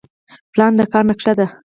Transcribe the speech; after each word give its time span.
پلان 0.53 0.71
د 0.77 0.81
کار 0.91 1.03
نقشه 1.09 1.33
ده 1.39 1.47